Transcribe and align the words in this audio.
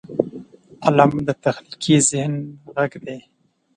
قلم 0.83 1.11
د 1.27 1.29
تخلیقي 1.43 1.95
ذهن 2.09 2.33
غږ 2.75 2.91
دی 3.05 3.19